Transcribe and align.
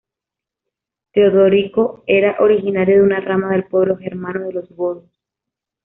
Teodorico 1.13 2.03
era 2.07 2.37
originario 2.39 2.95
de 2.95 3.03
una 3.03 3.19
rama 3.21 3.51
del 3.51 3.65
pueblo 3.67 3.97
germano 3.97 4.47
de 4.47 4.53
los 4.53 4.67
godos. 4.71 5.07